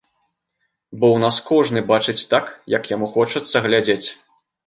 [0.99, 2.45] Бо ў нас кожны бачыць так,
[2.77, 4.07] як яму хочацца глядзець.